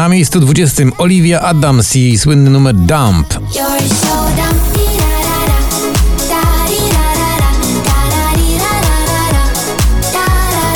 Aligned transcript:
Na 0.00 0.08
miejscu 0.08 0.40
20 0.40 0.82
Olivia 0.98 1.40
Adams 1.40 1.96
i 1.96 2.18
słynny 2.18 2.50
numer 2.50 2.74
Dump. 2.74 3.34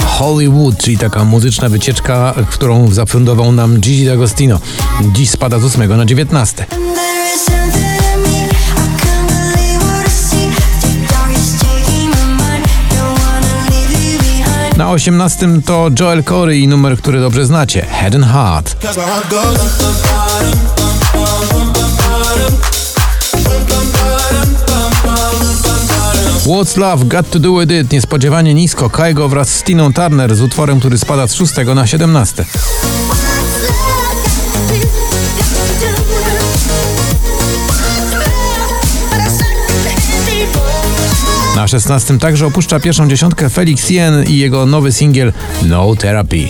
Hollywood, 0.06 0.78
czyli 0.78 0.98
taka 0.98 1.24
muzyczna 1.24 1.68
wycieczka, 1.68 2.34
którą 2.50 2.90
zafundował 2.90 3.52
nam 3.52 3.80
Gigi 3.80 4.06
D'Agostino. 4.06 4.58
Dziś 5.12 5.30
spada 5.30 5.58
z 5.58 5.64
8 5.64 5.96
na 5.96 6.04
19. 6.04 6.66
Na 14.76 14.90
18 14.90 15.62
to 15.66 15.90
Joel 16.00 16.24
Corey 16.24 16.60
i 16.60 16.68
numer, 16.68 16.98
który 16.98 17.20
dobrze 17.20 17.46
znacie, 17.46 17.82
Head 17.82 18.14
and 18.14 18.24
Heart. 18.24 18.76
What's 26.46 26.76
Love 26.76 27.04
Got 27.04 27.30
To 27.30 27.38
Do 27.38 27.58
With 27.58 27.72
It 27.72 27.92
niespodziewanie 27.92 28.54
nisko, 28.54 28.90
Kaigo 28.90 29.28
wraz 29.28 29.48
z 29.54 29.62
Tiną 29.62 29.92
Turner 29.92 30.36
z 30.36 30.40
utworem, 30.40 30.80
który 30.80 30.98
spada 30.98 31.26
z 31.26 31.34
6 31.34 31.52
na 31.74 31.86
17. 31.86 32.44
Na 41.54 41.68
16 41.68 42.18
także 42.18 42.46
opuszcza 42.46 42.80
pierwszą 42.80 43.08
dziesiątkę 43.08 43.50
Felix 43.50 43.90
Jen 43.90 44.24
i 44.24 44.38
jego 44.38 44.66
nowy 44.66 44.92
singiel 44.92 45.32
no 45.62 45.96
therapy. 45.96 46.48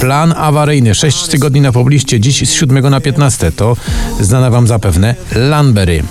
Plan 0.00 0.34
awaryjny, 0.36 0.94
6 0.94 1.26
tygodni 1.26 1.60
na 1.60 1.72
pobliście, 1.72 2.20
dziś 2.20 2.48
z 2.48 2.52
7 2.52 2.90
na 2.90 3.00
15. 3.00 3.52
To 3.52 3.76
znana 4.20 4.50
wam 4.50 4.66
zapewne 4.66 5.14
Lanbery. 5.34 6.02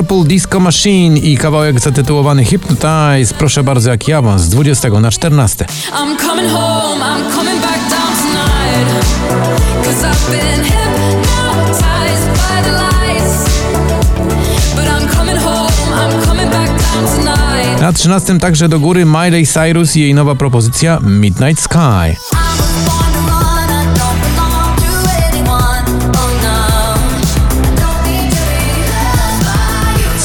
Purple 0.00 0.24
Disco 0.24 0.60
Machine 0.60 1.18
i 1.18 1.36
kawałek 1.36 1.80
zatytułowany 1.80 2.44
Hypnotize, 2.44 3.34
proszę 3.38 3.64
bardzo, 3.64 3.90
jak 3.90 4.08
ja 4.08 4.38
z 4.38 4.48
20 4.48 4.88
na 4.88 5.10
14. 5.10 5.64
I'm 5.64 6.16
coming 6.26 6.50
home, 6.52 7.04
I'm 7.04 7.34
coming 7.36 7.60
back 7.60 7.78
down 7.90 8.12
tonight. 8.22 9.04
Cause 9.84 10.06
I've 10.06 10.30
been 10.30 10.64
hypnotized 10.64 12.28
by 12.32 12.62
the 12.64 12.72
lights. 12.72 13.60
But 14.76 14.84
I'm 14.84 15.16
coming 15.16 15.38
home, 15.38 15.70
I'm 15.92 16.26
coming 16.26 16.50
back 16.50 16.68
down 16.68 17.18
tonight. 17.18 17.80
Na 17.80 17.92
13 17.92 18.38
także 18.38 18.68
do 18.68 18.80
góry 18.80 19.06
Miley 19.06 19.46
Cyrus 19.46 19.96
i 19.96 20.00
jej 20.00 20.14
nowa 20.14 20.34
propozycja 20.34 21.00
Midnight 21.02 21.60
Sky. 21.60 22.39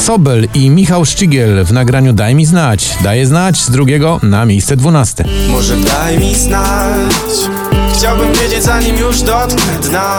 Sobel 0.06 0.48
i 0.54 0.70
Michał 0.70 1.04
Szczygiel 1.04 1.64
w 1.64 1.72
nagraniu 1.72 2.12
Daj 2.12 2.34
mi 2.34 2.46
znać. 2.46 2.98
Daje 3.02 3.26
znać 3.26 3.62
z 3.62 3.70
drugiego 3.70 4.20
na 4.22 4.44
miejsce 4.44 4.76
12. 4.76 5.24
Może 5.50 5.76
daj 5.76 6.18
mi 6.18 6.34
znać. 6.34 7.12
Chciałbym 7.94 8.32
wiedzieć 8.32 8.62
zanim 8.62 8.96
już 8.96 9.22
dotknę 9.22 9.78
dna. 9.82 10.18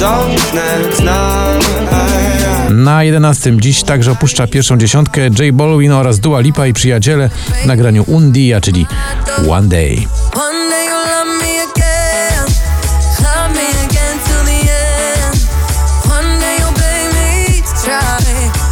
Dotknę 0.00 0.78
dna. 0.98 1.44
Na 2.70 3.04
11 3.04 3.56
dziś 3.56 3.82
także 3.82 4.12
opuszcza 4.12 4.46
pierwszą 4.46 4.78
dziesiątkę 4.78 5.20
J 5.20 5.52
Balwin 5.52 5.92
oraz 5.92 6.20
Dua 6.20 6.40
Lipa 6.40 6.66
i 6.66 6.72
przyjaciele 6.72 7.30
w 7.62 7.66
nagraniu 7.66 8.04
Undia, 8.06 8.60
czyli 8.60 8.86
One 9.48 9.68
Day. 9.68 9.96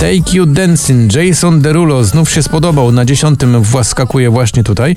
Take 0.00 0.32
You 0.32 0.46
Dancing, 0.46 1.12
Jason 1.14 1.60
Derulo 1.60 2.04
znów 2.04 2.30
się 2.30 2.42
spodobał. 2.42 2.92
Na 2.92 3.04
dziesiątym 3.04 3.62
właskakuje 3.62 4.30
właśnie 4.30 4.64
tutaj. 4.64 4.96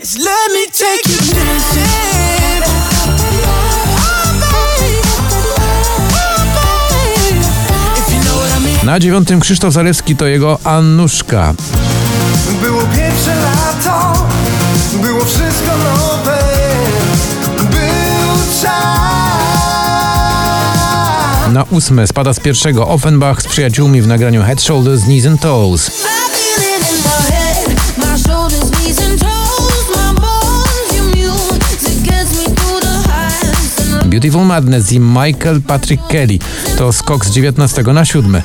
Na 8.84 9.00
dziewiątym 9.00 9.40
Krzysztof 9.40 9.74
Zalewski 9.74 10.16
to 10.16 10.28
jego 10.28 10.59
Annuszka. 10.64 11.54
Było 12.62 12.82
pierwsze 12.82 13.36
lato, 13.36 14.28
było 15.02 15.26
wszystko 15.26 15.72
nowe, 15.78 16.49
Na 21.54 21.64
ósme 21.64 22.08
spada 22.08 22.34
z 22.34 22.40
pierwszego 22.40 22.88
Offenbach 22.88 23.42
z 23.42 23.48
przyjaciółmi 23.48 24.02
w 24.02 24.08
nagraniu 24.08 24.44
Head, 24.44 24.62
Shoulders, 24.62 25.04
Knees 25.04 25.26
and 25.26 25.42
Toes. 25.42 25.92
Beautiful 34.06 34.46
Madness 34.46 34.92
i 34.92 35.00
Michael 35.00 35.62
Patrick 35.62 36.08
Kelly 36.08 36.40
to 36.78 36.94
skok 36.94 37.26
z 37.26 37.32
19 37.32 37.84
na 37.84 38.06
7. 38.06 38.42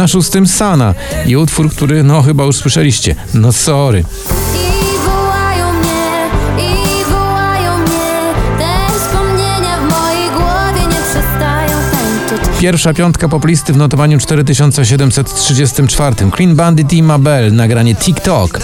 Na 0.00 0.08
szóstym 0.08 0.46
Sana 0.46 0.94
i 1.26 1.36
utwór, 1.36 1.70
który 1.70 2.02
no 2.02 2.22
chyba 2.22 2.44
już 2.44 2.56
słyszeliście. 2.56 3.14
No 3.34 3.52
sorry. 3.52 4.04
Pierwsza 12.60 12.94
piątka 12.94 13.28
poplisty 13.28 13.72
w 13.72 13.76
notowaniu 13.76 14.18
4734. 14.18 16.16
Clean 16.36 16.56
Bandit 16.56 16.92
i 16.92 17.02
Mabel, 17.02 17.54
nagranie 17.54 17.94
TikTok. 17.94 18.58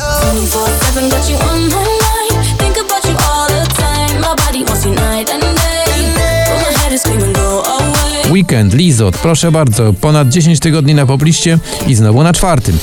Weekend, 8.46 8.74
Lizot, 8.74 9.18
proszę 9.18 9.52
bardzo, 9.52 9.92
ponad 9.92 10.28
10 10.28 10.60
tygodni 10.60 10.94
na 10.94 11.06
pobliście 11.06 11.58
i 11.86 11.94
znowu 11.94 12.22
na 12.22 12.32
czwartym. 12.32 12.78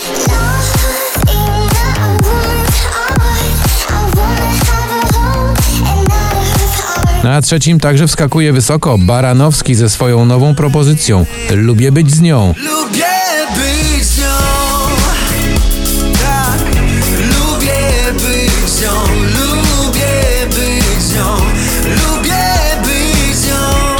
Na 7.23 7.41
trzecim 7.41 7.79
także 7.79 8.07
wskakuje 8.07 8.53
wysoko 8.53 8.97
Baranowski 8.97 9.75
ze 9.75 9.89
swoją 9.89 10.25
nową 10.25 10.55
propozycją. 10.55 11.25
Lubię 11.51 11.91
być 11.91 12.15
z 12.15 12.21
nią. 12.21 12.53
Lubię 12.57 13.05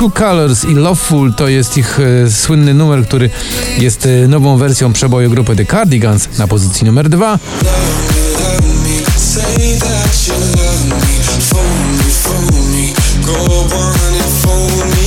Two 0.04 0.12
Colors 0.12 0.66
i 0.66 0.74
Loveful 0.74 1.34
to 1.34 1.48
jest 1.48 1.78
ich 1.78 2.00
e, 2.00 2.32
słynny 2.32 2.74
numer, 2.74 3.06
który 3.06 3.30
jest 3.78 4.06
e, 4.06 4.28
nową 4.28 4.58
wersją 4.58 4.94
przeboju 4.94 5.30
grupy 5.30 5.56
The 5.56 5.66
Cardigans 5.66 6.38
na 6.38 6.48
pozycji 6.48 6.86
numer 6.86 7.10
dwa. 7.10 7.40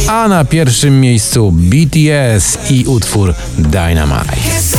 A 0.08 0.28
na 0.28 0.44
pierwszym 0.44 1.00
miejscu 1.00 1.52
BTS 1.52 2.58
i 2.70 2.84
utwór 2.86 3.34
Dynamite. 3.58 4.75